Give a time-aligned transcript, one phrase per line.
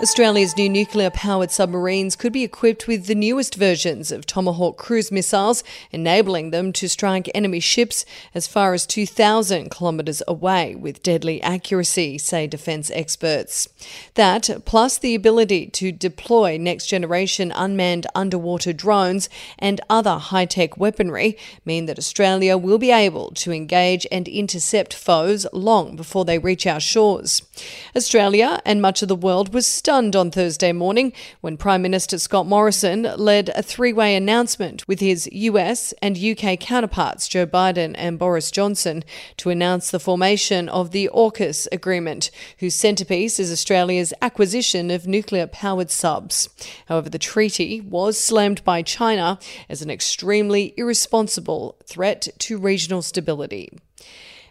[0.00, 5.10] Australia's new nuclear powered submarines could be equipped with the newest versions of Tomahawk cruise
[5.10, 11.42] missiles, enabling them to strike enemy ships as far as 2,000 kilometres away with deadly
[11.42, 13.68] accuracy, say defence experts.
[14.14, 20.76] That, plus the ability to deploy next generation unmanned underwater drones and other high tech
[20.76, 26.38] weaponry, mean that Australia will be able to engage and intercept foes long before they
[26.38, 27.42] reach our shores.
[27.96, 32.46] Australia and much of the world was stunned on Thursday morning when Prime Minister Scott
[32.46, 38.18] Morrison led a three way announcement with his US and UK counterparts, Joe Biden and
[38.18, 39.02] Boris Johnson,
[39.38, 45.46] to announce the formation of the AUKUS agreement, whose centrepiece is Australia's acquisition of nuclear
[45.46, 46.50] powered subs.
[46.84, 49.38] However, the treaty was slammed by China
[49.70, 53.70] as an extremely irresponsible threat to regional stability.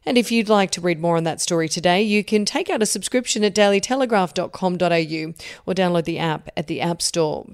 [0.08, 2.82] And if you'd like to read more on that story today, you can take out
[2.82, 5.34] a subscription at dailytelegraph.com.au
[5.66, 7.46] or download the app at the App Store.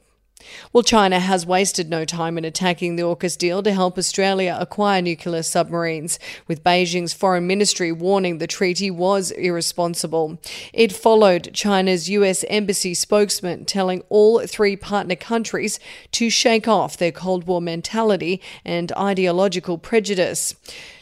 [0.71, 5.01] Well, China has wasted no time in attacking the AUKUS deal to help Australia acquire
[5.01, 10.37] nuclear submarines, with Beijing's foreign ministry warning the treaty was irresponsible.
[10.73, 15.79] It followed China's US embassy spokesman telling all three partner countries
[16.11, 20.55] to shake off their Cold War mentality and ideological prejudice.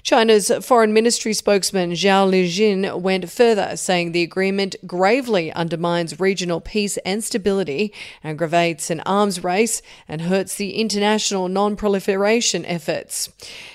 [0.03, 6.97] China's foreign ministry spokesman Zhao Lijian went further, saying the agreement gravely undermines regional peace
[7.05, 7.93] and stability,
[8.23, 13.30] aggravates an arms race, and hurts the international non proliferation efforts.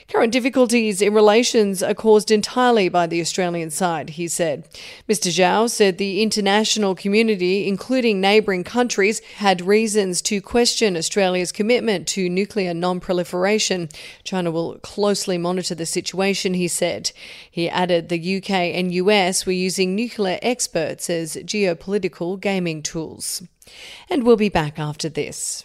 [0.08, 4.64] Current difficulties in relations are caused entirely by the Australian side, he said.
[5.08, 5.30] Mr.
[5.32, 12.28] Zhao said the international community, including neighbouring countries, had reasons to question Australia's commitment to
[12.28, 13.88] nuclear non proliferation.
[14.22, 16.15] China will closely monitor the situation,
[16.54, 17.12] he said.
[17.50, 23.42] He added the UK and US were using nuclear experts as geopolitical gaming tools.
[24.10, 25.64] And we'll be back after this.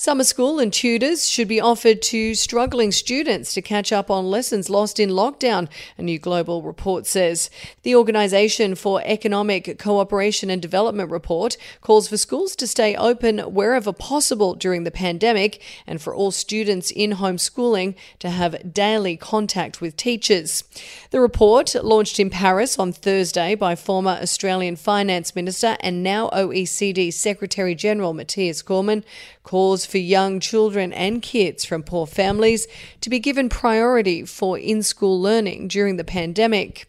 [0.00, 4.70] Summer school and tutors should be offered to struggling students to catch up on lessons
[4.70, 5.68] lost in lockdown,
[5.98, 7.50] a new global report says.
[7.82, 13.92] The Organisation for Economic Cooperation and Development report calls for schools to stay open wherever
[13.92, 19.98] possible during the pandemic and for all students in homeschooling to have daily contact with
[19.98, 20.64] teachers.
[21.10, 27.12] The report, launched in Paris on Thursday by former Australian Finance Minister and now OECD
[27.12, 29.04] Secretary General Matthias Cormann,
[29.42, 32.66] calls for young children and kids from poor families
[33.00, 36.86] to be given priority for in school learning during the pandemic.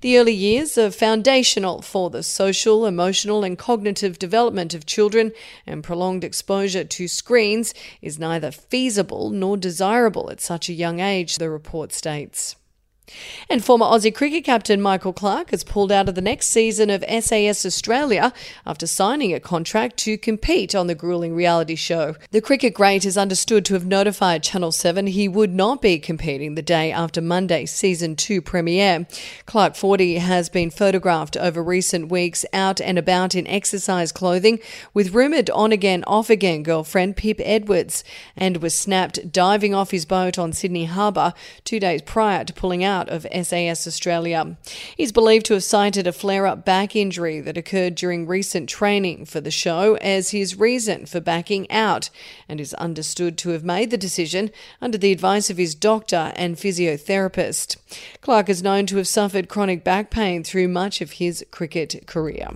[0.00, 5.32] The early years are foundational for the social, emotional, and cognitive development of children,
[5.66, 11.36] and prolonged exposure to screens is neither feasible nor desirable at such a young age,
[11.38, 12.56] the report states.
[13.48, 17.04] And former Aussie cricket captain Michael Clarke has pulled out of the next season of
[17.08, 18.32] SAS Australia
[18.66, 22.16] after signing a contract to compete on the grueling reality show.
[22.30, 26.54] The cricket great is understood to have notified Channel 7 he would not be competing
[26.54, 29.06] the day after Monday's season 2 premiere.
[29.46, 34.58] Clarke 40 has been photographed over recent weeks out and about in exercise clothing
[34.92, 38.04] with rumoured on again, off again girlfriend Pip Edwards
[38.36, 42.82] and was snapped diving off his boat on Sydney Harbour two days prior to pulling
[42.82, 44.56] out out of SAS Australia.
[44.96, 49.24] He's believed to have cited a flare up back injury that occurred during recent training
[49.24, 52.10] for the show as his reason for backing out,
[52.48, 54.50] and is understood to have made the decision
[54.80, 57.76] under the advice of his doctor and physiotherapist.
[58.20, 62.48] Clarke is known to have suffered chronic back pain through much of his cricket career.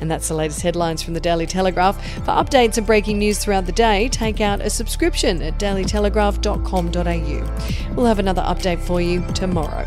[0.00, 1.96] And that's the latest headlines from the Daily Telegraph.
[2.24, 7.94] For updates and breaking news throughout the day, take out a subscription at dailytelegraph.com.au.
[7.94, 9.86] We'll have another update for you tomorrow.